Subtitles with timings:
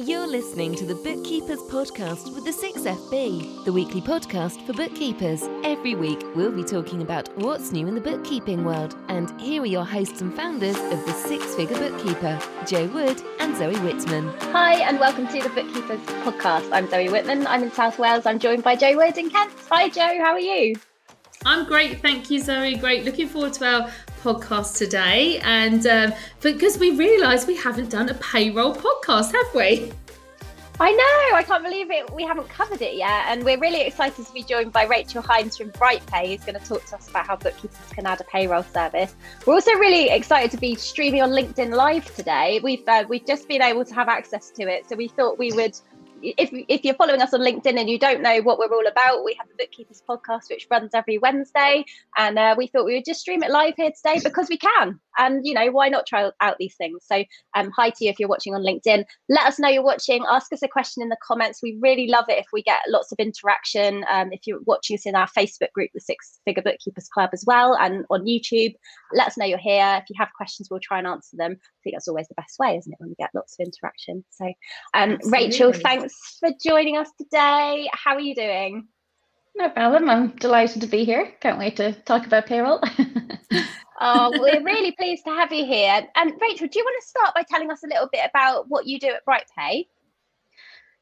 [0.00, 5.42] You're listening to the Bookkeepers Podcast with the 6FB, the weekly podcast for bookkeepers.
[5.64, 8.94] Every week, we'll be talking about what's new in the bookkeeping world.
[9.08, 13.56] And here are your hosts and founders of the Six Figure Bookkeeper, Jo Wood and
[13.56, 14.28] Zoe Whitman.
[14.52, 16.68] Hi, and welcome to the Bookkeepers Podcast.
[16.70, 17.48] I'm Zoe Whitman.
[17.48, 18.24] I'm in South Wales.
[18.24, 19.52] I'm joined by Jo Wood in Kent.
[19.68, 20.06] Hi, Jo.
[20.20, 20.76] How are you?
[21.44, 22.76] I'm great, thank you, Zoe.
[22.76, 23.04] Great.
[23.04, 23.90] Looking forward to our
[24.22, 25.38] podcast today.
[25.38, 29.92] And um, because we realised we haven't done a payroll podcast, have we?
[30.80, 32.08] I know, I can't believe it.
[32.14, 33.24] We haven't covered it yet.
[33.26, 36.64] And we're really excited to be joined by Rachel Hynes from BrightPay, who's going to
[36.64, 39.16] talk to us about how bookkeepers can add a payroll service.
[39.44, 42.60] We're also really excited to be streaming on LinkedIn Live today.
[42.62, 45.50] We've uh, we've just been able to have access to it, so we thought we
[45.50, 45.76] would
[46.22, 49.24] if, if you're following us on LinkedIn and you don't know what we're all about,
[49.24, 51.84] we have the Bookkeepers podcast, which runs every Wednesday.
[52.16, 55.00] And uh, we thought we would just stream it live here today because we can.
[55.18, 57.04] And, you know, why not try out these things?
[57.06, 59.04] So, um, hi to you if you're watching on LinkedIn.
[59.28, 60.24] Let us know you're watching.
[60.28, 61.60] Ask us a question in the comments.
[61.62, 64.04] We really love it if we get lots of interaction.
[64.10, 67.44] Um, if you're watching us in our Facebook group, the Six Figure Bookkeepers Club, as
[67.46, 68.74] well, and on YouTube,
[69.12, 69.98] let us know you're here.
[70.02, 71.52] If you have questions, we'll try and answer them.
[71.52, 74.24] I think that's always the best way, isn't it, when we get lots of interaction?
[74.30, 74.52] So,
[74.94, 77.88] um, Rachel, thanks thanks for joining us today.
[77.92, 78.88] How are you doing?
[79.56, 80.08] No problem.
[80.08, 81.32] I'm delighted to be here.
[81.40, 82.80] Can't wait to talk about payroll.
[84.00, 86.06] oh, we're really pleased to have you here.
[86.16, 88.86] And Rachel, do you want to start by telling us a little bit about what
[88.86, 89.86] you do at BrightPay?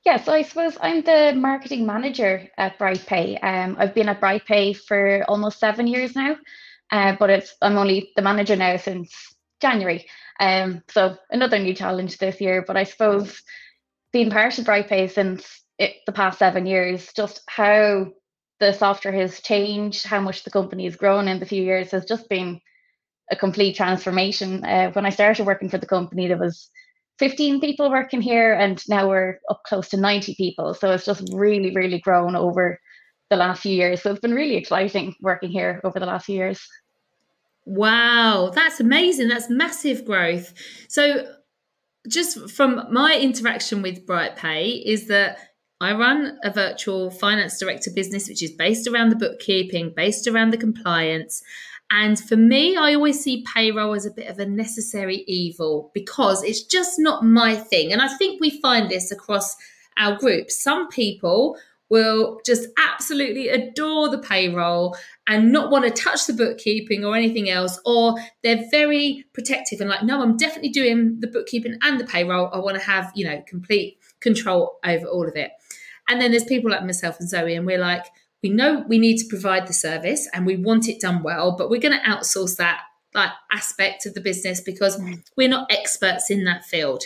[0.05, 3.43] Yeah, so I suppose I'm the marketing manager at BrightPay.
[3.43, 6.37] Um, I've been at BrightPay for almost seven years now,
[6.91, 9.13] uh, but it's I'm only the manager now since
[9.61, 10.07] January.
[10.39, 12.65] Um, so another new challenge this year.
[12.67, 13.43] But I suppose
[14.17, 18.07] been part of BrightPay since it, the past seven years, just how
[18.61, 22.07] the software has changed, how much the company has grown in the few years has
[22.07, 22.59] just been
[23.31, 24.65] a complete transformation.
[24.65, 26.71] Uh, when I started working for the company, there was
[27.19, 30.73] 15 people working here, and now we're up close to 90 people.
[30.73, 32.81] So it's just really, really grown over
[33.29, 34.01] the last few years.
[34.01, 36.67] So it's been really exciting working here over the last few years.
[37.67, 39.29] Wow, that's amazing.
[39.29, 40.55] That's massive growth.
[40.89, 41.27] So
[42.09, 45.39] just from my interaction with BrightPay is that
[45.81, 50.51] I run a virtual finance director business, which is based around the bookkeeping, based around
[50.51, 51.43] the compliance.
[51.91, 56.43] And for me, I always see payroll as a bit of a necessary evil because
[56.43, 57.93] it's just not my thing.
[57.93, 59.55] And I think we find this across
[59.99, 60.51] our group.
[60.51, 61.57] Some people
[61.89, 67.49] will just absolutely adore the payroll and not want to touch the bookkeeping or anything
[67.49, 72.05] else, or they're very protective and like, no, I'm definitely doing the bookkeeping and the
[72.05, 72.51] payroll.
[72.53, 75.53] I want to have, you know, complete control over all of it.
[76.09, 78.05] And then there's people like myself and Zoe, and we're like,
[78.43, 81.71] we know we need to provide the service and we want it done well, but
[81.71, 82.83] we're going to outsource that
[83.15, 85.21] like aspect of the business because mm.
[85.37, 87.03] we're not experts in that field.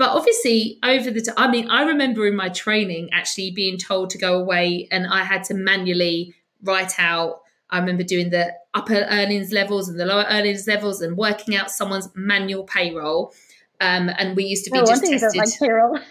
[0.00, 4.08] But obviously, over the time, I mean, I remember in my training actually being told
[4.10, 7.42] to go away and I had to manually write out.
[7.68, 11.70] I remember doing the upper earnings levels and the lower earnings levels and working out
[11.70, 13.34] someone's manual payroll.
[13.82, 15.36] Um, and we used to be no just tested.
[15.36, 15.60] Like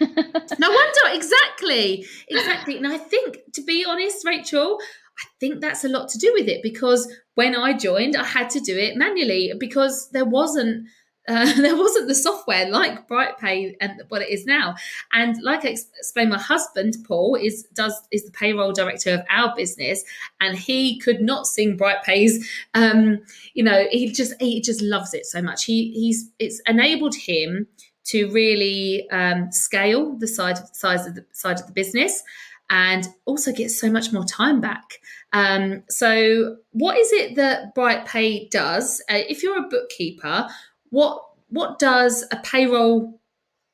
[0.60, 2.76] no wonder, exactly, exactly.
[2.76, 4.78] And I think, to be honest, Rachel,
[5.18, 8.50] I think that's a lot to do with it because when I joined, I had
[8.50, 10.86] to do it manually because there wasn't
[11.30, 14.74] uh, there wasn't the software like BrightPay and what it is now.
[15.12, 19.54] And like I explained, my husband Paul is does is the payroll director of our
[19.54, 20.04] business,
[20.40, 22.48] and he could not sing BrightPay's.
[22.74, 23.20] Um,
[23.54, 25.64] you know, he just he just loves it so much.
[25.64, 27.68] He he's it's enabled him
[28.04, 32.22] to really um, scale the side size of the side of the business
[32.70, 35.00] and also get so much more time back.
[35.32, 39.02] Um, so, what is it that BrightPay does?
[39.10, 40.48] Uh, if you're a bookkeeper,
[40.90, 43.20] what what does a payroll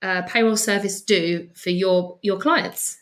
[0.02, 2.98] uh, payroll service do for your your clients?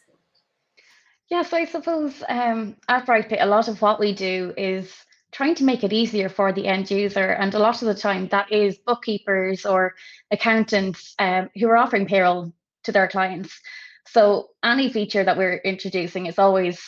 [1.30, 4.92] Yes, I suppose um, at BrightPay, a lot of what we do is
[5.32, 8.28] trying to make it easier for the end user, and a lot of the time
[8.28, 9.94] that is bookkeepers or
[10.30, 12.52] accountants um, who are offering payroll
[12.84, 13.58] to their clients.
[14.06, 16.80] So any feature that we're introducing is always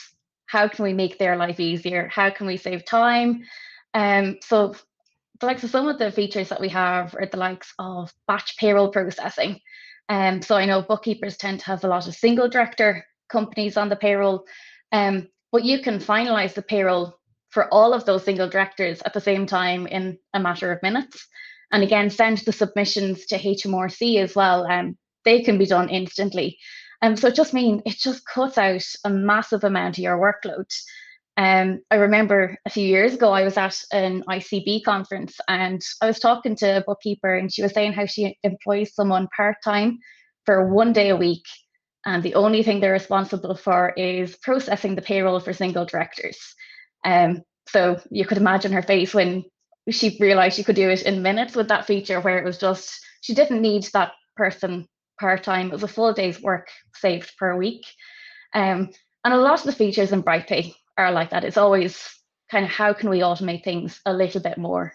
[0.47, 2.09] how can we make their life easier?
[2.09, 3.43] How can we save time?
[3.95, 4.75] Um, so
[5.41, 8.57] the likes of some of the features that we have are the likes of batch
[8.57, 9.61] payroll processing.
[10.09, 13.89] Um, so I know bookkeepers tend to have a lot of single director companies on
[13.89, 14.45] the payroll,
[14.93, 17.19] um, but you can finalize the payroll
[17.49, 21.27] for all of those single directors at the same time in a matter of minutes.
[21.73, 24.67] And again, send the submissions to HMRC as well.
[24.71, 26.59] Um, they can be done instantly.
[27.03, 30.73] Um, so it just means it just cuts out a massive amount of your workload.
[31.39, 36.07] Um, I remember a few years ago, I was at an ICB conference and I
[36.07, 39.99] was talking to a bookkeeper and she was saying how she employs someone part time
[40.47, 41.45] for one day a week.
[42.07, 46.39] And the only thing they're responsible for is processing the payroll for single directors.
[47.05, 49.45] Um, so you could imagine her face when
[49.91, 52.99] she realized she could do it in minutes with that feature, where it was just,
[53.21, 54.87] she didn't need that person
[55.21, 55.67] part time.
[55.67, 57.85] It was a full day's work saved per week.
[58.55, 58.91] Um,
[59.25, 61.45] and a lot of the features in BrightPay are like that.
[61.45, 62.09] It's always
[62.51, 64.93] kind of how can we automate things a little bit more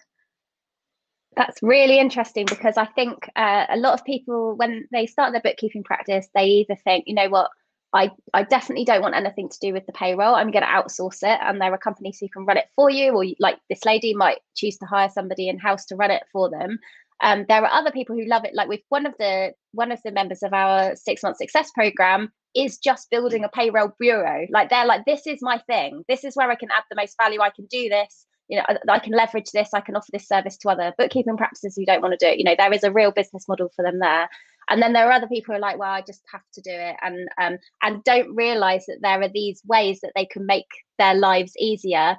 [1.36, 5.40] that's really interesting because I think uh, a lot of people, when they start their
[5.40, 7.50] bookkeeping practice, they either think, you know what,
[7.94, 10.34] I, I definitely don't want anything to do with the payroll.
[10.34, 11.38] I'm going to outsource it.
[11.42, 14.38] And there are companies who can run it for you, or like this lady might
[14.56, 16.78] choose to hire somebody in house to run it for them.
[17.22, 18.54] Um, there are other people who love it.
[18.54, 22.32] Like with one of the one of the members of our six month success program
[22.54, 24.46] is just building a payroll bureau.
[24.50, 26.04] Like they're like, this is my thing.
[26.08, 27.40] This is where I can add the most value.
[27.40, 30.28] I can do this you know, I, I, can leverage this, I can offer this
[30.28, 32.38] service to other bookkeeping practices who don't want to do it.
[32.38, 34.28] You know, there is a real business model for them there.
[34.68, 36.70] And then there are other people who are like, well, I just have to do
[36.70, 40.68] it, and um, and don't realise that there are these ways that they can make
[40.98, 42.16] their lives easier.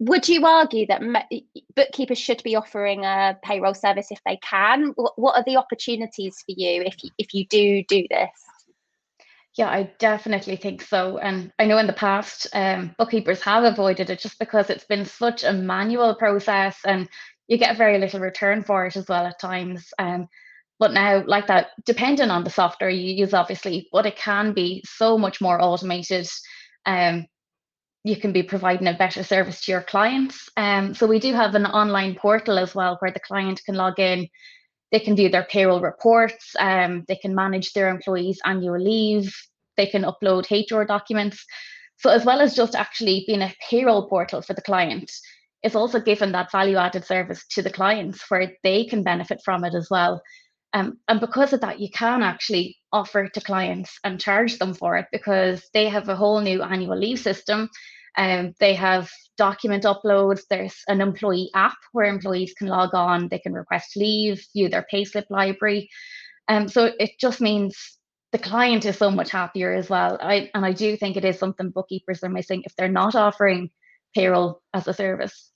[0.00, 1.00] Would you argue that
[1.74, 4.92] bookkeepers should be offering a payroll service if they can?
[5.16, 8.30] What, are the opportunities for you if you, if you do do this?
[9.58, 11.18] Yeah, I definitely think so.
[11.18, 15.04] And I know in the past, um, bookkeepers have avoided it just because it's been
[15.04, 17.06] such a manual process and
[17.48, 19.92] you get very little return for it as well at times.
[19.98, 20.28] Um,
[20.78, 24.82] but now, like that, depending on the software you use, obviously, but it can be
[24.86, 26.28] so much more automated.
[26.86, 27.26] Um,
[28.04, 30.48] you can be providing a better service to your clients.
[30.56, 34.00] Um, so we do have an online portal as well where the client can log
[34.00, 34.28] in
[34.92, 39.34] they can view their payroll reports, um, they can manage their employees' annual leave,
[39.76, 41.44] they can upload HR documents.
[41.96, 45.10] So, as well as just actually being a payroll portal for the client,
[45.62, 49.64] it's also given that value added service to the clients where they can benefit from
[49.64, 50.22] it as well.
[50.74, 54.96] Um, and because of that, you can actually offer to clients and charge them for
[54.96, 57.68] it because they have a whole new annual leave system.
[58.16, 59.10] Um, they have
[59.42, 60.42] document uploads.
[60.48, 64.86] There's an employee app where employees can log on, they can request leave, view their
[64.92, 65.88] payslip library.
[66.48, 67.98] Um, so it just means
[68.32, 70.18] the client is so much happier as well.
[70.20, 73.70] I, and I do think it is something bookkeepers are missing if they're not offering
[74.14, 75.51] payroll as a service.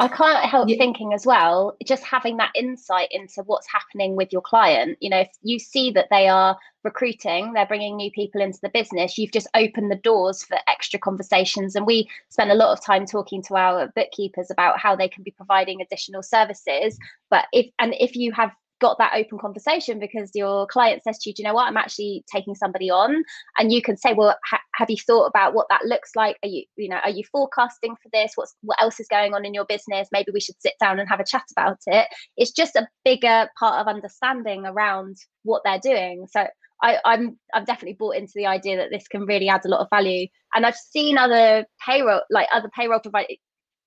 [0.00, 0.76] I can't help yeah.
[0.78, 4.96] thinking as well, just having that insight into what's happening with your client.
[5.00, 8.68] You know, if you see that they are recruiting, they're bringing new people into the
[8.68, 11.74] business, you've just opened the doors for extra conversations.
[11.74, 15.24] And we spend a lot of time talking to our bookkeepers about how they can
[15.24, 16.96] be providing additional services.
[17.28, 21.30] But if, and if you have got that open conversation because your client says to
[21.30, 23.24] you, do you know what, I'm actually taking somebody on,
[23.58, 26.36] and you can say, well, ha- have you thought about what that looks like?
[26.42, 28.32] Are you, you know, are you forecasting for this?
[28.34, 30.08] What's what else is going on in your business?
[30.12, 32.06] Maybe we should sit down and have a chat about it.
[32.36, 36.26] It's just a bigger part of understanding around what they're doing.
[36.30, 36.46] So
[36.82, 39.80] I, I'm I've definitely bought into the idea that this can really add a lot
[39.80, 40.28] of value.
[40.54, 43.36] And I've seen other payroll, like other payroll providers,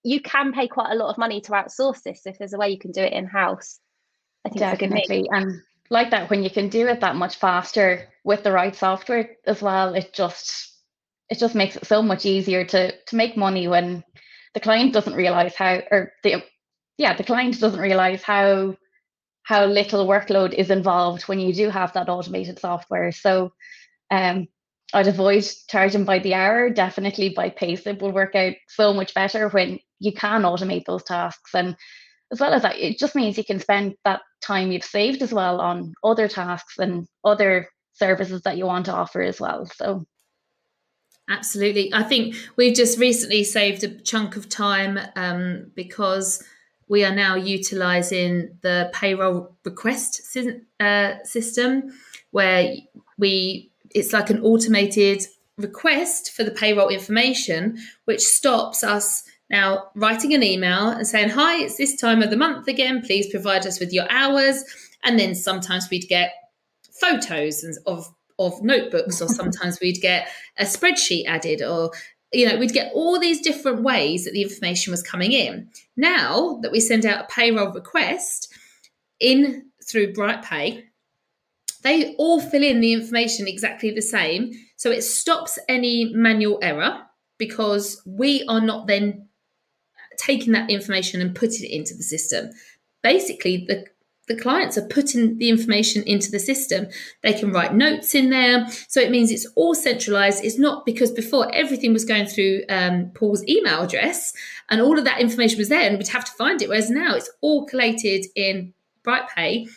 [0.03, 2.69] you can pay quite a lot of money to outsource this if there's a way
[2.69, 3.79] you can do it in house.
[4.45, 5.27] I think definitely.
[5.31, 9.38] And like that, when you can do it that much faster with the right software
[9.45, 10.69] as well, it just
[11.29, 14.03] it just makes it so much easier to to make money when
[14.53, 16.43] the client doesn't realize how or the
[16.97, 18.75] yeah the client doesn't realize how
[19.43, 23.11] how little workload is involved when you do have that automated software.
[23.11, 23.51] So
[24.11, 24.47] um,
[24.94, 26.69] I'd avoid charging by the hour.
[26.69, 31.04] Definitely by pace, it will work out so much better when you can automate those
[31.04, 31.56] tasks.
[31.56, 31.75] And
[32.31, 35.33] as well as that, it just means you can spend that time you've saved as
[35.33, 39.66] well on other tasks and other services that you want to offer as well.
[39.66, 40.06] So
[41.30, 41.94] absolutely.
[41.94, 46.44] I think we've just recently saved a chunk of time um, because
[46.88, 50.21] we are now utilizing the payroll request
[50.80, 51.92] uh, system
[52.31, 52.73] where
[53.18, 55.21] we it's like an automated
[55.57, 61.61] request for the payroll information which stops us now, writing an email and saying, Hi,
[61.61, 63.01] it's this time of the month again.
[63.01, 64.63] Please provide us with your hours.
[65.03, 66.33] And then sometimes we'd get
[66.93, 71.91] photos of, of notebooks, or sometimes we'd get a spreadsheet added, or
[72.31, 75.69] you know, we'd get all these different ways that the information was coming in.
[75.97, 78.53] Now that we send out a payroll request
[79.19, 80.83] in through BrightPay,
[81.83, 84.51] they all fill in the information exactly the same.
[84.77, 87.01] So it stops any manual error
[87.37, 89.27] because we are not then
[90.21, 92.51] taking that information and putting it into the system.
[93.04, 93.85] Basically, the
[94.28, 96.87] the clients are putting the information into the system.
[97.21, 98.68] They can write notes in there.
[98.87, 100.45] So it means it's all centralized.
[100.45, 104.31] It's not because before everything was going through um, Paul's email address
[104.69, 106.69] and all of that information was there and we'd have to find it.
[106.69, 108.73] Whereas now it's all collated in
[109.06, 109.68] BrightPay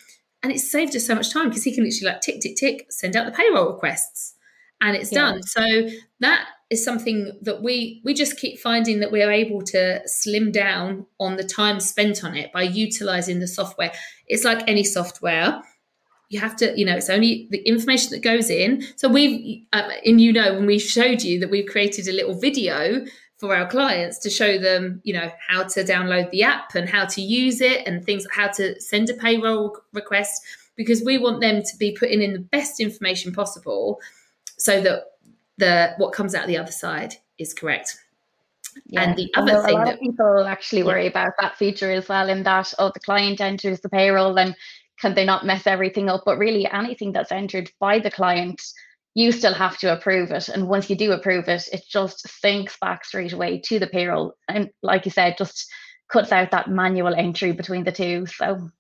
[0.45, 2.87] and it's saved us so much time because he can literally like tick tick tick
[2.91, 4.35] send out the payroll requests
[4.81, 5.21] and it's yeah.
[5.21, 5.89] done so
[6.21, 10.53] that is something that we we just keep finding that we are able to slim
[10.53, 13.93] down on the time spent on it by utilizing the software.
[14.27, 15.63] It's like any software.
[16.29, 18.85] You have to you know it's only the information that goes in.
[18.97, 22.39] So we've uh, and you know when we showed you that we've created a little
[22.39, 23.05] video
[23.39, 27.05] for our clients to show them you know how to download the app and how
[27.05, 30.43] to use it and things how to send a payroll request
[30.77, 34.01] because we want them to be putting in the best information possible
[34.57, 35.05] so that
[35.59, 37.97] the what comes out the other side is correct.
[38.87, 39.03] Yeah.
[39.03, 42.43] And the other thing a that people actually worry about that feature as well, in
[42.43, 44.55] that oh, the client enters the payroll, then
[45.01, 46.23] can they not mess everything up?
[46.25, 48.63] But really, anything that's entered by the client,
[49.15, 50.49] you still have to approve it.
[50.49, 54.35] And once you do approve it, it just syncs back straight away to the payroll.
[54.49, 55.69] And like you said, just
[56.09, 58.27] cuts out that manual entry between the two.
[58.27, 58.71] So,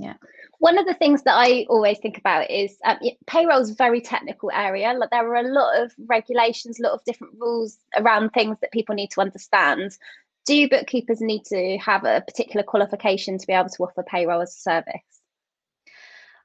[0.00, 0.14] yeah
[0.60, 4.02] one of the things that I always think about is um, payroll is a very
[4.02, 4.92] technical area.
[4.92, 8.70] Like there are a lot of regulations, a lot of different rules around things that
[8.70, 9.96] people need to understand.
[10.44, 14.54] Do bookkeepers need to have a particular qualification to be able to offer payroll as
[14.54, 15.22] a service?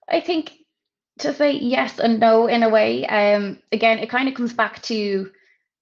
[0.07, 0.53] I think
[1.19, 3.05] to say yes and no in a way.
[3.05, 5.29] Um, again, it kind of comes back to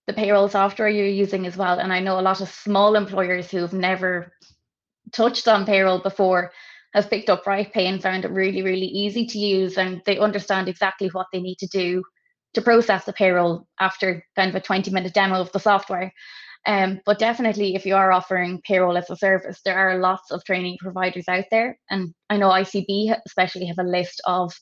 [0.07, 1.77] the payroll software you're using as well.
[1.77, 4.33] And I know a lot of small employers who've never
[5.11, 6.51] touched on payroll before
[6.93, 10.67] have picked up BrightPay and found it really, really easy to use, and they understand
[10.67, 12.03] exactly what they need to do
[12.53, 16.13] to process the payroll after kind of a 20 minute demo of the software.
[16.65, 20.43] Um, but definitely, if you are offering payroll as a service, there are lots of
[20.45, 21.77] training providers out there.
[21.89, 24.53] And I know ICB especially have a list of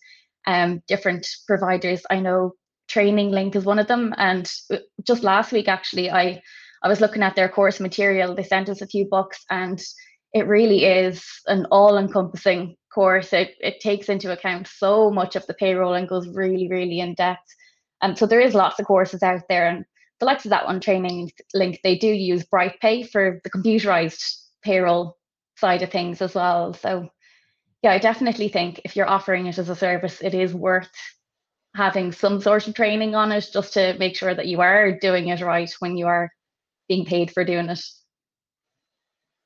[0.47, 2.01] um, different providers.
[2.09, 2.53] I know
[2.87, 4.13] Training Link is one of them.
[4.17, 6.41] And uh, just last week, actually, I,
[6.83, 8.35] I was looking at their course material.
[8.35, 9.81] They sent us a few books and
[10.33, 13.33] it really is an all-encompassing course.
[13.33, 17.13] It it takes into account so much of the payroll and goes really, really in
[17.15, 17.47] depth.
[18.01, 19.85] And so there is lots of courses out there, and
[20.19, 24.23] the likes of that one training link, they do use BrightPay for the computerized
[24.63, 25.17] payroll
[25.57, 26.73] side of things as well.
[26.73, 27.09] So
[27.81, 30.89] yeah, I definitely think if you're offering it as a service, it is worth
[31.75, 35.29] having some sort of training on it just to make sure that you are doing
[35.29, 36.31] it right when you are
[36.87, 37.79] being paid for doing it.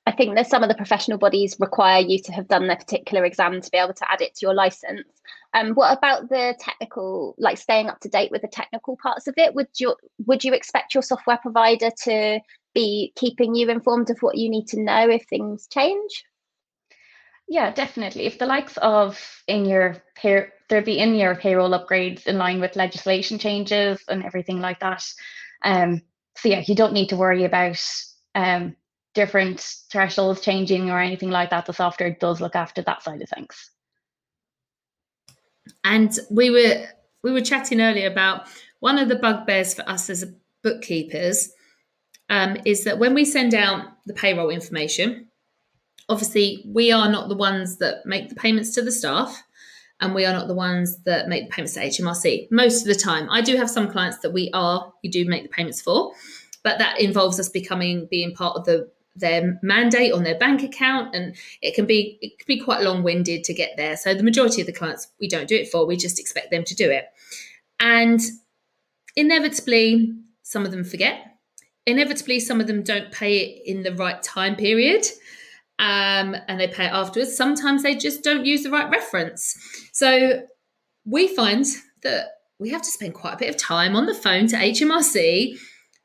[0.08, 3.26] I think that some of the professional bodies require you to have done their particular
[3.26, 5.08] exam to be able to add it to your license.
[5.54, 9.34] Um, what about the technical, like staying up to date with the technical parts of
[9.38, 9.56] it?
[9.56, 9.96] Would you
[10.26, 12.40] would you expect your software provider to
[12.76, 16.24] be keeping you informed of what you need to know if things change?
[17.48, 18.26] Yeah, definitely.
[18.26, 22.60] If the likes of in your pair, there be in your payroll upgrades in line
[22.60, 25.04] with legislation changes and everything like that.
[25.64, 26.02] Um,
[26.38, 27.82] so yeah, you don't need to worry about
[28.34, 28.76] um,
[29.16, 33.30] different thresholds changing or anything like that, the software does look after that side of
[33.30, 33.72] things.
[35.84, 36.86] And we were
[37.24, 38.48] we were chatting earlier about
[38.82, 40.26] one of the bugbears for us as
[40.62, 41.50] bookkeepers
[42.30, 45.28] um, is that when we send out the payroll information,
[46.08, 49.44] obviously we are not the ones that make the payments to the staff
[50.02, 53.00] and we are not the ones that make the payments to HMRC most of the
[53.00, 53.28] time.
[53.32, 56.14] I do have some clients that we are, we do make the payments for,
[56.64, 61.16] but that involves us becoming being part of the their mandate on their bank account
[61.16, 63.96] and it can be it can be quite long-winded to get there.
[63.96, 66.64] So the majority of the clients we don't do it for we just expect them
[66.66, 67.06] to do it.
[67.80, 68.20] And
[69.16, 71.38] inevitably some of them forget.
[71.86, 75.06] Inevitably some of them don't pay it in the right time period
[75.80, 77.36] um, and they pay it afterwards.
[77.36, 79.56] Sometimes they just don't use the right reference.
[79.94, 80.44] So
[81.06, 81.66] we find
[82.04, 82.28] that
[82.60, 85.58] we have to spend quite a bit of time on the phone to hmrc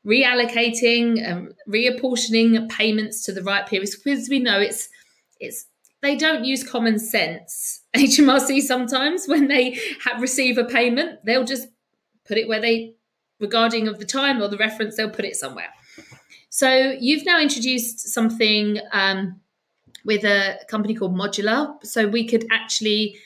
[0.05, 4.89] reallocating and reapportioning payments to the right periods because we know it's
[5.39, 5.65] it's
[6.01, 7.81] they don't use common sense.
[7.95, 11.67] Hmrc sometimes when they have, receive a payment they'll just
[12.25, 12.95] put it where they
[13.39, 15.69] regarding of the time or the reference they'll put it somewhere.
[16.49, 19.39] So you've now introduced something um,
[20.03, 21.83] with a company called Modulr.
[21.85, 23.17] So we could actually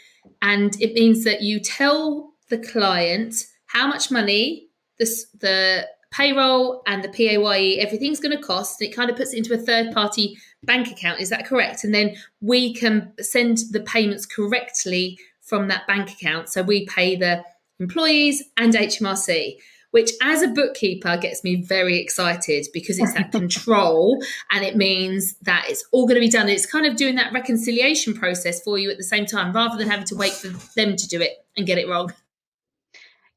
[0.41, 3.35] and it means that you tell the client
[3.67, 4.67] how much money
[4.99, 8.79] this the payroll and the PAYE, everything's going to cost.
[8.79, 11.19] and It kind of puts it into a third party bank account.
[11.19, 11.83] Is that correct?
[11.83, 16.49] And then we can send the payments correctly from that bank account.
[16.49, 17.43] So we pay the
[17.79, 19.57] employees and HMRC,
[19.91, 25.35] which as a bookkeeper gets me very excited because it's that control and it means
[25.41, 26.47] that it's all going to be done.
[26.49, 29.89] It's kind of doing that reconciliation process for you at the same time rather than
[29.89, 32.13] having to wait for them to do it and get it wrong.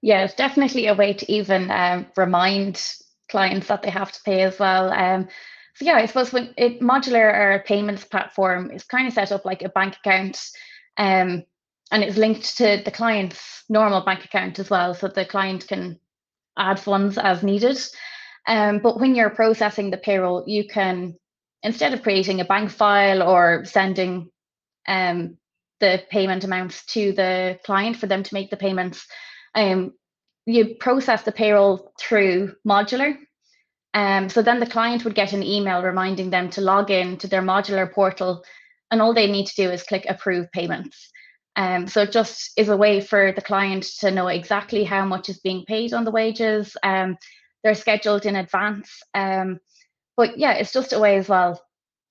[0.01, 2.83] Yeah, it's definitely a way to even um, remind
[3.29, 4.91] clients that they have to pay as well.
[4.93, 5.29] Um,
[5.75, 9.45] so yeah, I suppose when it Modulr or payments platform is kind of set up
[9.45, 10.41] like a bank account.
[10.97, 11.45] Um,
[11.91, 15.99] and it's linked to the client's normal bank account as well, so the client can
[16.59, 17.79] add funds as needed.
[18.47, 21.17] Um, but when you're processing the payroll, you can
[21.63, 24.31] instead of creating a bank file or sending
[24.87, 25.37] um,
[25.81, 29.07] the payment amounts to the client for them to make the payments,
[29.55, 29.93] um,
[30.47, 33.17] you process the payroll through Modulr.
[33.95, 37.27] Um, so then the client would get an email reminding them to log in to
[37.27, 38.45] their Modulr portal,
[38.91, 41.11] and all they need to do is click approve payments.
[41.57, 45.29] Um, so it just is a way for the client to know exactly how much
[45.29, 46.77] is being paid on the wages.
[46.85, 47.17] Um,
[47.65, 49.03] they're scheduled in advance.
[49.13, 49.59] Um,
[50.17, 51.61] but yeah, it's just a way as well,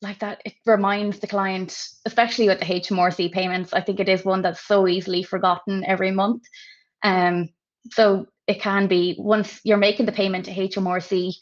[0.01, 0.41] like that.
[0.44, 3.74] It reminds the client, especially with the HMRC payments.
[3.74, 6.44] I think it is one that's so easily forgotten every month.
[7.04, 7.50] Um,
[7.92, 11.34] so it can be once you're making the payment to HMRC,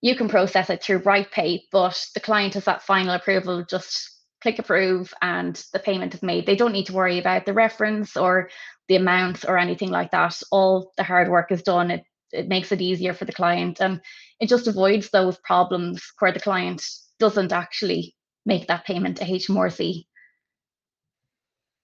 [0.00, 4.10] you can process it through BrightPay, but the client has that final approval just
[4.40, 6.46] click approve and the payment is made.
[6.46, 8.50] They don't need to worry about the reference or
[8.88, 10.40] the amounts or anything like that.
[10.52, 11.90] All the hard work is done.
[11.90, 14.02] It it makes it easier for the client and
[14.38, 16.84] it just avoids those problems where the client
[17.18, 20.04] doesn't actually make that payment to HMRC.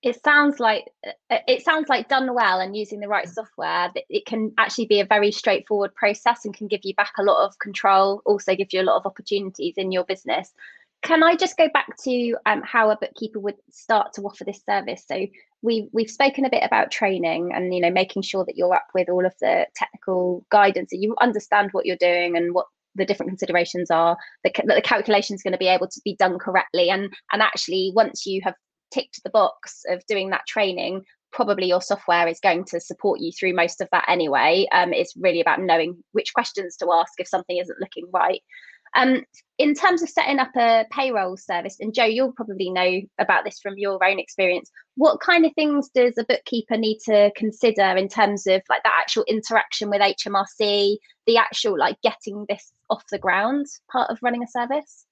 [0.05, 4.27] It sounds like uh, it sounds like done well and using the right software it
[4.27, 7.59] can actually be a very straightforward process and can give you back a lot of
[7.59, 10.53] control also give you a lot of opportunities in your business
[11.05, 14.63] can I just go back to um, how a bookkeeper would start to offer this
[14.65, 15.05] service?
[15.07, 15.27] So
[15.61, 18.87] we've we've spoken a bit about training and you know making sure that you're up
[18.95, 23.05] with all of the technical guidance that you understand what you're doing and what the
[23.05, 26.39] different considerations are that the, the calculation is going to be able to be done
[26.39, 28.55] correctly and and actually once you have
[28.95, 33.33] ticked the box of doing that training probably your software is going to support you
[33.33, 37.27] through most of that anyway um, it's really about knowing which questions to ask if
[37.27, 38.41] something isn't looking right
[38.95, 39.25] um,
[39.59, 43.59] in terms of setting up a payroll service, and Jo, you'll probably know about this
[43.61, 44.71] from your own experience.
[44.97, 48.99] What kind of things does a bookkeeper need to consider in terms of like that
[49.01, 50.97] actual interaction with HMRC,
[51.27, 55.07] the actual like getting this off the ground part of running a service?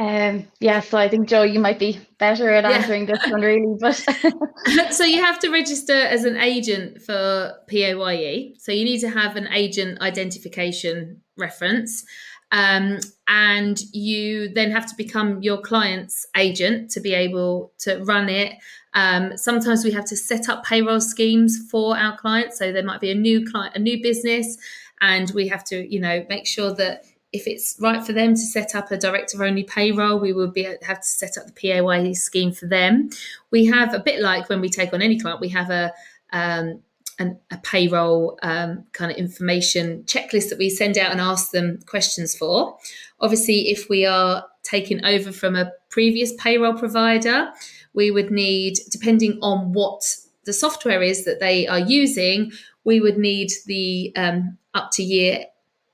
[0.00, 3.16] Um, yeah, so I think Jo, you might be better at answering yeah.
[3.16, 3.76] this one, really.
[3.78, 8.54] But so you have to register as an agent for PAYE.
[8.58, 12.06] So you need to have an agent identification reference.
[12.50, 18.30] Um, and you then have to become your client's agent to be able to run
[18.30, 18.54] it.
[18.94, 22.58] Um, sometimes we have to set up payroll schemes for our clients.
[22.58, 24.56] So there might be a new client, a new business,
[25.02, 28.40] and we have to, you know, make sure that if it's right for them to
[28.40, 32.14] set up a director only payroll, we will be have to set up the PAYE
[32.14, 33.10] scheme for them.
[33.50, 35.92] We have a bit like when we take on any client, we have a
[36.32, 36.80] um,
[37.20, 41.78] an, a payroll um, kind of information checklist that we send out and ask them
[41.86, 42.76] questions for.
[43.20, 47.50] Obviously, if we are taking over from a previous payroll provider,
[47.92, 50.02] we would need, depending on what
[50.44, 52.50] the software is that they are using,
[52.84, 55.44] we would need the um, up to year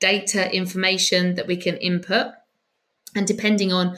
[0.07, 2.27] data information that we can input.
[3.16, 3.97] And depending on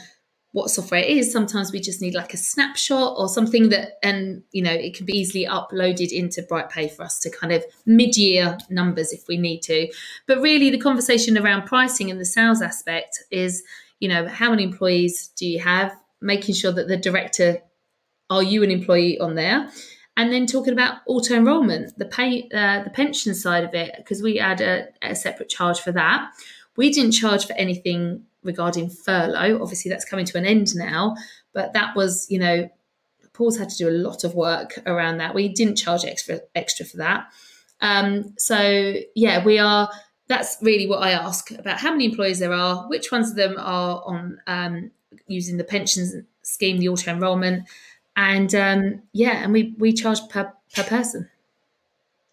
[0.52, 4.42] what software it is sometimes we just need like a snapshot or something that and
[4.50, 8.56] you know it can be easily uploaded into brightpay for us to kind of mid-year
[8.70, 9.86] numbers if we need to.
[10.26, 13.62] But really the conversation around pricing and the sales aspect is
[14.00, 15.94] you know how many employees do you have?
[16.22, 17.58] Making sure that the director
[18.30, 19.70] are you an employee on there
[20.18, 24.22] and then talking about auto enrollment the pay uh, the pension side of it because
[24.22, 26.30] we add a, a separate charge for that
[26.76, 29.60] we didn't charge for anything regarding furlough.
[29.60, 31.16] Obviously, that's coming to an end now,
[31.52, 32.68] but that was, you know,
[33.32, 35.34] Paul's had to do a lot of work around that.
[35.34, 37.32] We didn't charge extra extra for that.
[37.80, 39.90] Um, so yeah, we are.
[40.28, 43.56] That's really what I ask about how many employees there are, which ones of them
[43.58, 44.90] are on um,
[45.26, 47.66] using the pensions scheme, the auto enrolment,
[48.18, 51.30] and um, yeah, and we we charge per per person.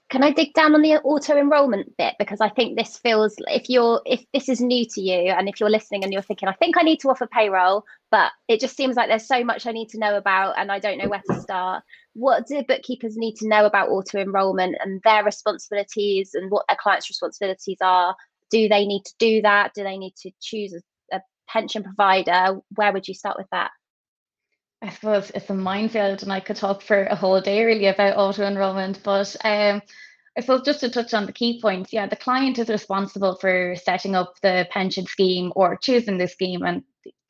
[0.10, 3.70] Can I dig down on the auto enrollment bit because I think this feels if
[3.70, 6.54] you're if this is new to you and if you're listening and you're thinking I
[6.54, 9.72] think I need to offer payroll but it just seems like there's so much I
[9.72, 11.84] need to know about and I don't know where to start.
[12.14, 16.78] What do bookkeepers need to know about auto enrollment and their responsibilities and what their
[16.80, 18.16] clients' responsibilities are?
[18.52, 19.74] Do they need to do that?
[19.74, 22.60] Do they need to choose a, a pension provider?
[22.76, 23.72] Where would you start with that?
[24.82, 28.18] I suppose it's a minefield, and I could talk for a whole day really about
[28.18, 29.02] auto enrollment.
[29.04, 29.82] But um,
[30.38, 33.76] I suppose just to touch on the key points, yeah, the client is responsible for
[33.76, 36.84] setting up the pension scheme or choosing the scheme, and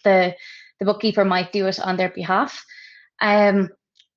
[0.03, 0.35] the
[0.79, 2.65] the bookkeeper might do it on their behalf.
[3.21, 3.69] Um,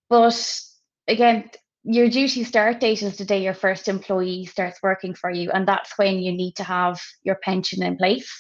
[0.08, 0.60] but
[1.06, 1.50] again,
[1.84, 5.68] your duty start date is the day your first employee starts working for you, and
[5.68, 8.30] that's when you need to have your pension in place.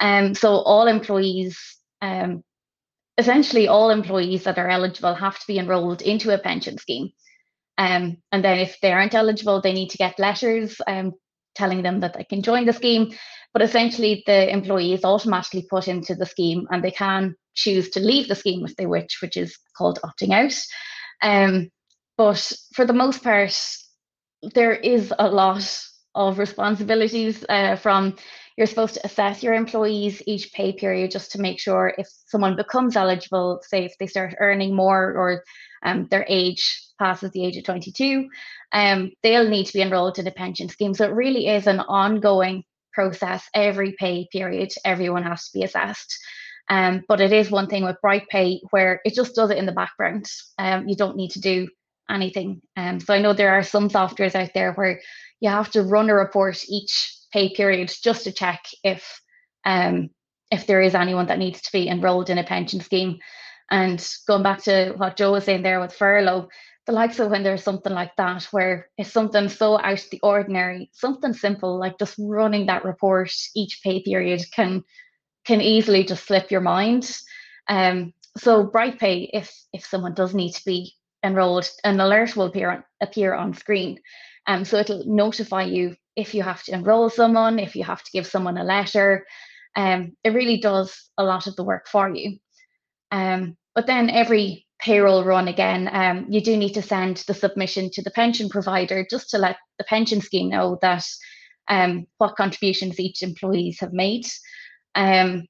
[0.00, 1.58] Um, so all employees
[2.02, 2.42] um,
[3.18, 7.10] essentially all employees that are eligible have to be enrolled into a pension scheme.
[7.78, 11.12] Um, and then if they aren't eligible, they need to get letters um,
[11.54, 13.12] telling them that they can join the scheme.
[13.52, 18.00] But essentially, the employee is automatically put into the scheme and they can choose to
[18.00, 20.54] leave the scheme if they wish, which is called opting out.
[21.22, 21.70] Um,
[22.16, 23.56] but for the most part,
[24.54, 25.64] there is a lot
[26.14, 28.16] of responsibilities uh, from
[28.56, 32.56] you're supposed to assess your employees each pay period just to make sure if someone
[32.56, 35.44] becomes eligible, say if they start earning more or
[35.82, 38.28] um, their age passes the age of 22,
[38.72, 40.94] um, they'll need to be enrolled in a pension scheme.
[40.94, 42.62] So it really is an ongoing
[42.92, 43.48] process.
[43.54, 46.16] Every pay period, everyone has to be assessed.
[46.70, 49.72] Um, but it is one thing with BrightPay where it just does it in the
[49.72, 50.26] background.
[50.58, 51.68] Um, you don't need to do
[52.08, 52.62] anything.
[52.76, 55.00] Um, so I know there are some softwares out there where
[55.40, 59.20] you have to run a report each pay period just to check if
[59.66, 60.10] um,
[60.50, 63.18] if there is anyone that needs to be enrolled in a pension scheme.
[63.70, 66.48] And going back to what Jo was saying there with furlough,
[66.86, 70.90] the likes of when there's something like that where it's something so out the ordinary,
[70.92, 74.82] something simple like just running that report each pay period can
[75.44, 77.10] can easily just slip your mind.
[77.68, 80.92] Um, so BrightPay, if if someone does need to be
[81.24, 83.98] enrolled, an alert will appear on, appear on screen.
[84.46, 88.10] Um, so it'll notify you if you have to enroll someone, if you have to
[88.12, 89.26] give someone a letter.
[89.76, 92.38] Um, it really does a lot of the work for you.
[93.10, 97.90] Um, but then every payroll run again, um, you do need to send the submission
[97.92, 101.04] to the pension provider just to let the pension scheme know that
[101.68, 104.26] um, what contributions each employees have made.
[104.94, 105.46] Um,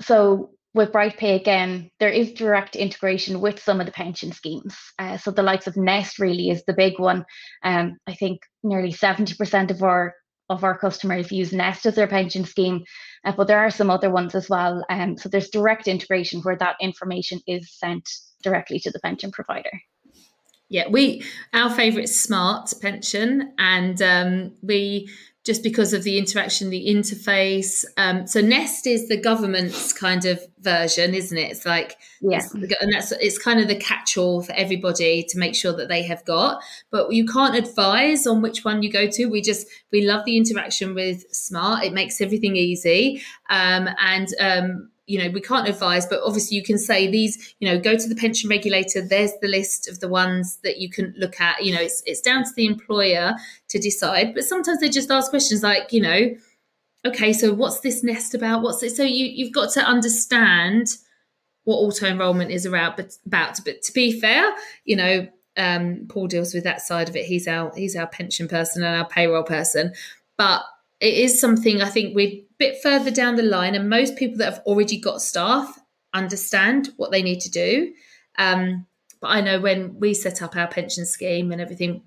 [0.00, 4.76] so with BrightPay again, there is direct integration with some of the pension schemes.
[4.98, 7.24] Uh, so the likes of Nest really is the big one.
[7.62, 10.14] Um, I think nearly 70% of our
[10.50, 12.84] of our customers use Nest as their pension scheme,
[13.24, 14.84] uh, but there are some other ones as well.
[14.90, 18.06] Um, so there's direct integration where that information is sent
[18.42, 19.70] directly to the pension provider.
[20.68, 25.08] Yeah, we our favourite Smart Pension, and um, we
[25.44, 27.84] just because of the interaction, the interface.
[27.98, 31.50] Um, so Nest is the government's kind of version, isn't it?
[31.50, 35.74] It's like, yeah, and that's it's kind of the catch-all for everybody to make sure
[35.74, 36.62] that they have got.
[36.90, 39.26] But you can't advise on which one you go to.
[39.26, 41.84] We just we love the interaction with Smart.
[41.84, 46.62] It makes everything easy, um, and um, you know we can't advise but obviously you
[46.62, 49.00] can say these you know go to the pension regulator.
[49.02, 51.64] There's the list of the ones that you can look at.
[51.64, 53.34] You know it's, it's down to the employer
[53.68, 56.34] to decide but sometimes they just ask questions like you know
[57.06, 58.62] okay so what's this nest about?
[58.62, 58.90] What's it?
[58.90, 60.88] So you you've got to understand
[61.64, 63.60] what auto enrollment is about but about.
[63.64, 64.52] But to be fair
[64.84, 67.26] you know um, paul deals with that side of it.
[67.26, 69.92] He's our he's our pension person and our payroll person.
[70.36, 70.64] But
[71.04, 74.38] it is something I think we're a bit further down the line, and most people
[74.38, 75.78] that have already got staff
[76.14, 77.92] understand what they need to do.
[78.38, 78.86] Um,
[79.20, 82.04] but I know when we set up our pension scheme and everything,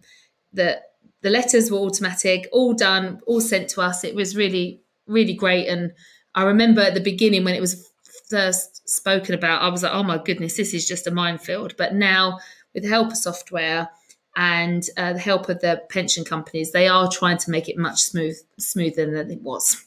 [0.54, 4.04] that the letters were automatic, all done, all sent to us.
[4.04, 5.68] It was really, really great.
[5.68, 5.92] And
[6.34, 7.88] I remember at the beginning when it was
[8.32, 11.78] first spoken about, I was like, oh my goodness, this is just a minefield.
[11.78, 12.40] But now
[12.74, 13.90] with the help of software,
[14.38, 18.02] and uh, the help of the pension companies, they are trying to make it much
[18.04, 19.84] smooth smoother than it was.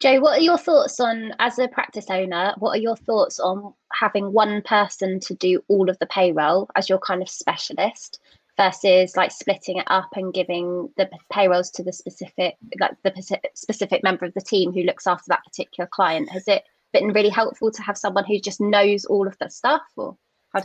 [0.00, 3.74] Jo, what are your thoughts on, as a practice owner, what are your thoughts on
[3.92, 8.20] having one person to do all of the payroll as your kind of specialist
[8.56, 14.04] versus like splitting it up and giving the payrolls to the specific, like the specific
[14.04, 16.30] member of the team who looks after that particular client?
[16.30, 16.62] Has it
[16.92, 19.82] been really helpful to have someone who just knows all of the stuff?
[19.96, 20.16] Or?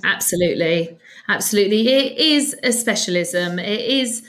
[0.06, 1.88] Absolutely, absolutely.
[1.90, 3.60] It is a specialism.
[3.60, 4.24] It is.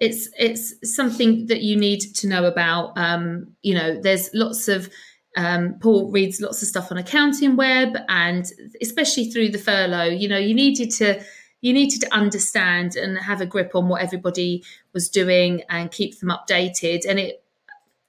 [0.00, 2.98] It's it's something that you need to know about.
[2.98, 4.90] Um, you know, there's lots of
[5.36, 8.44] um, Paul reads lots of stuff on AccountingWEB, and
[8.82, 10.04] especially through the furlough.
[10.04, 11.22] You know, you needed to
[11.62, 16.18] you needed to understand and have a grip on what everybody was doing and keep
[16.18, 17.06] them updated.
[17.08, 17.42] And it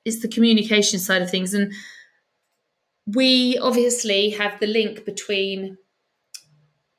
[0.05, 1.53] it is the communication side of things.
[1.53, 1.73] And
[3.05, 5.77] we obviously have the link between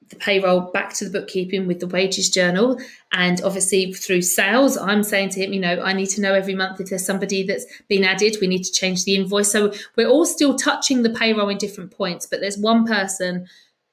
[0.08, 2.80] the payroll back to the bookkeeping with the wages journal.
[3.12, 6.54] And obviously, through sales, I'm saying to him, you know, I need to know every
[6.54, 9.50] month if there's somebody that's been added, we need to change the invoice.
[9.50, 13.46] So we're all still touching the payroll in different points, but there's one person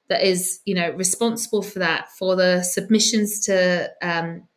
[0.07, 4.47] that is, you know, responsible for that, for the submissions to um,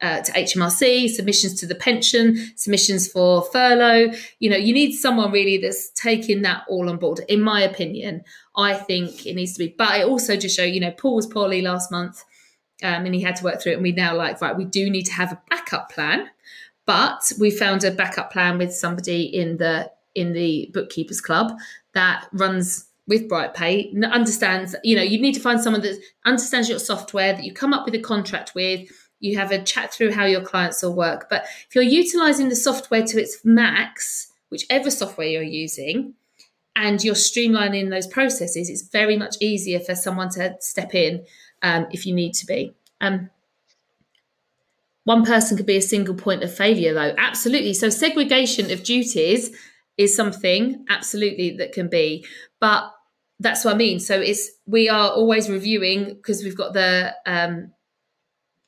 [0.00, 4.12] uh, to HMRC, submissions to the pension, submissions for furlough.
[4.40, 7.20] You know, you need someone really that's taking that all on board.
[7.28, 8.22] In my opinion,
[8.56, 9.74] I think it needs to be.
[9.76, 12.24] But it also just show, you know, Paul was poorly last month,
[12.82, 13.76] um, and he had to work through it.
[13.76, 16.28] And we now like right, we do need to have a backup plan.
[16.84, 21.52] But we found a backup plan with somebody in the in the bookkeepers club
[21.92, 26.78] that runs with BrightPay understands, you know, you need to find someone that understands your
[26.78, 28.88] software, that you come up with a contract with,
[29.26, 31.28] you have a chat through how your clients will work.
[31.28, 36.14] But if you're utilizing the software to its max, whichever software you're using,
[36.74, 41.24] and you're streamlining those processes, it's very much easier for someone to step in
[41.62, 42.74] um, if you need to be.
[43.00, 43.30] Um,
[45.04, 47.14] one person could be a single point of failure, though.
[47.16, 47.74] Absolutely.
[47.74, 49.56] So, segregation of duties
[49.96, 52.26] is something absolutely that can be.
[52.60, 52.92] But
[53.40, 54.00] that's what I mean.
[54.00, 57.72] So it's we are always reviewing because we've got the um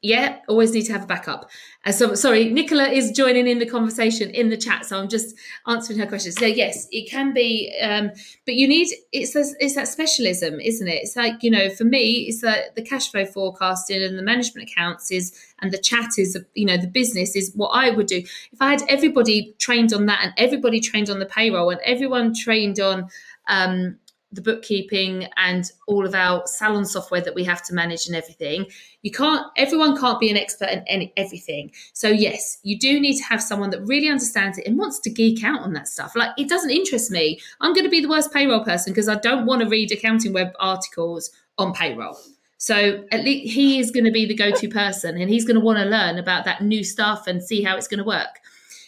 [0.01, 1.51] yeah, always need to have a backup.
[1.85, 5.35] Uh, so sorry, Nicola is joining in the conversation in the chat, so I'm just
[5.67, 6.37] answering her questions.
[6.39, 8.13] So yes, it can be, um,
[8.47, 11.03] but you need it's a, it's that specialism, isn't it?
[11.03, 14.71] It's like you know, for me, it's that the cash flow forecasting and the management
[14.71, 18.19] accounts is, and the chat is, you know, the business is what I would do
[18.53, 22.35] if I had everybody trained on that and everybody trained on the payroll and everyone
[22.35, 23.09] trained on
[23.49, 23.99] um,
[24.31, 28.67] the bookkeeping and all of our salon software that we have to manage and everything.
[29.03, 31.73] You can't everyone can't be an expert in any, everything.
[31.95, 35.11] So yes you do need to have someone that really understands it and wants to
[35.11, 36.15] geek out on that stuff.
[36.15, 37.41] Like it doesn't interest me.
[37.61, 40.53] I'm going to be the worst payroll person because i don't want to read AccountingWEB
[40.59, 42.19] articles on payroll.
[42.59, 45.65] So at least he is going to be the go-to person and he's going to
[45.65, 48.41] want to learn about that new stuff and see how it's going to work.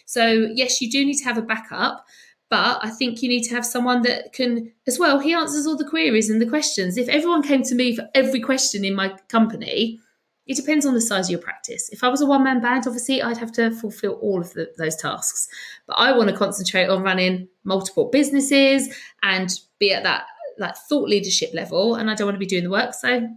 [0.04, 2.04] So yes you do need to have a backup
[2.50, 5.76] but I think you need to have someone that can, as well, he answers all
[5.76, 6.98] the queries and the questions.
[6.98, 10.00] If everyone came to me for every question in my company,
[10.48, 11.88] it depends on the size of your practice.
[11.90, 14.68] If I was a one man band, obviously, I'd have to fulfill all of the,
[14.78, 15.46] those tasks.
[15.86, 20.24] But I want to concentrate on running multiple businesses and be at that
[20.58, 21.94] like thought leadership level.
[21.94, 22.94] And I don't want to be doing the work.
[22.94, 23.28] So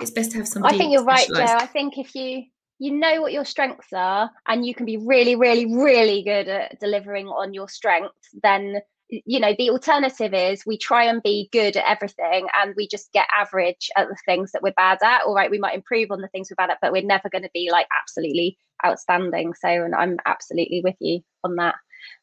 [0.00, 0.76] it's best to have somebody.
[0.76, 1.42] I think you're right, Jo.
[1.42, 2.44] I think if you
[2.80, 6.80] you know what your strengths are and you can be really really really good at
[6.80, 11.76] delivering on your strengths then you know the alternative is we try and be good
[11.76, 15.22] at everything and we just get average at the things that we're bad at.
[15.22, 17.42] All right we might improve on the things we're bad at but we're never going
[17.42, 19.52] to be like absolutely outstanding.
[19.54, 21.74] So and i'm absolutely with you on that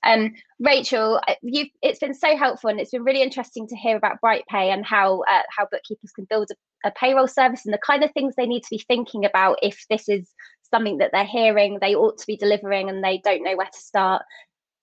[0.03, 3.97] um, Rachel, uh, you it's been so helpful and it's been really interesting to hear
[3.97, 7.79] about BrightPay and how uh, how bookkeepers can build a, a payroll service and the
[7.85, 10.29] kind of things they need to be thinking about if this is
[10.69, 13.79] something that they're hearing they ought to be delivering and they don't know where to
[13.79, 14.23] start.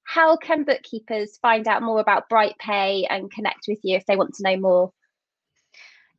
[0.07, 4.35] How can bookkeepers find out more about BrightPay and connect with you if they want
[4.35, 4.93] to know more?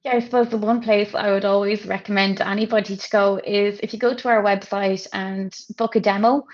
[0.06, 3.92] Yeah, I suppose the one place I would always recommend anybody to go is if
[3.92, 6.46] you go to our website and book a demo.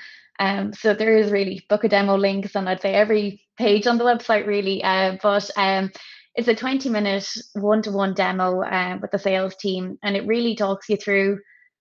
[0.41, 3.99] Um, so there is really book a demo links on I'd say every page on
[3.99, 4.83] the website really.
[4.83, 5.91] Uh, but um,
[6.33, 10.89] it's a 20 minute one-to-one demo uh, with the sales team and it really talks
[10.89, 11.39] you through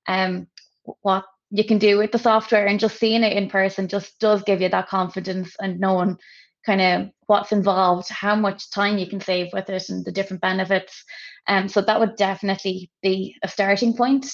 [0.09, 0.47] um,
[1.01, 4.43] what you can do with the software and just seeing it in person just does
[4.43, 6.19] give you that confidence and knowing
[6.67, 10.43] kind of what's involved, how much time you can save with it and the different
[10.43, 11.03] benefits.
[11.49, 14.27] Um, so that would definitely be a starting point.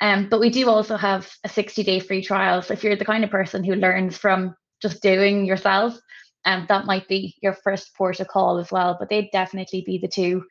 [0.00, 2.62] Um, but we do also have a 60 day free trial.
[2.62, 5.98] So if you're the kind of person who learns from just doing yourself,
[6.46, 8.96] um, that might be your first port of call as well.
[8.98, 10.44] But they'd definitely be the two,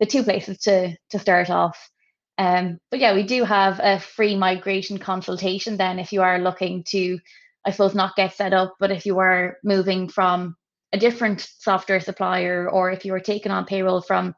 [0.00, 1.90] the two places to to start off.
[2.38, 5.76] Um, but yeah, we do have a free migration consultation.
[5.76, 7.18] Then, if you are looking to,
[7.64, 10.56] I suppose, not get set up, but if you are moving from
[10.92, 14.34] a different software supplier, or if you are taking on payroll from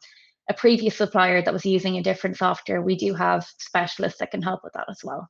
[0.49, 4.43] a previous supplier that was using a different software, we do have specialists that can
[4.43, 5.29] help with that as well.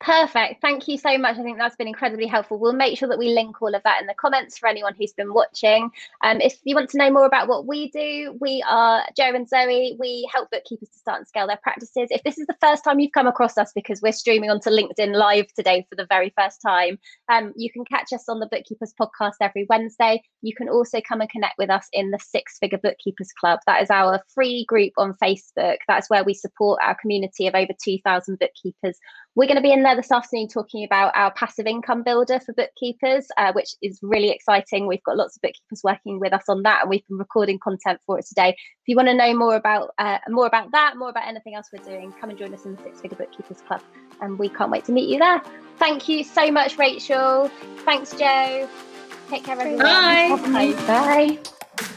[0.00, 0.62] Perfect.
[0.62, 1.36] Thank you so much.
[1.36, 2.58] I think that's been incredibly helpful.
[2.58, 5.12] We'll make sure that we link all of that in the comments for anyone who's
[5.12, 5.90] been watching.
[6.24, 9.46] Um, if you want to know more about what we do, we are Jo and
[9.46, 9.98] Zoe.
[10.00, 12.08] We help bookkeepers to start and scale their practices.
[12.10, 15.14] If this is the first time you've come across us because we're streaming onto LinkedIn
[15.14, 16.98] live today for the very first time,
[17.30, 20.22] um, you can catch us on the Bookkeepers podcast every Wednesday.
[20.40, 23.60] You can also come and connect with us in the Six Figure Bookkeepers Club.
[23.66, 25.76] That is our free group on Facebook.
[25.86, 28.98] That's where we support our community of over 2,000 bookkeepers
[29.34, 32.52] we're going to be in there this afternoon talking about our passive income builder for
[32.52, 34.86] bookkeepers, uh, which is really exciting.
[34.86, 38.00] We've got lots of bookkeepers working with us on that, and we've been recording content
[38.06, 38.50] for it today.
[38.50, 41.68] If you want to know more about uh, more about that, more about anything else
[41.72, 43.82] we're doing, come and join us in the Six Figure Bookkeepers Club,
[44.20, 45.42] and we can't wait to meet you there.
[45.78, 47.50] Thank you so much, Rachel.
[47.84, 48.68] Thanks, Jo.
[49.28, 49.82] Take care, everyone.
[49.82, 50.74] Bye.
[50.86, 51.38] Bye.
[51.38, 51.96] Bye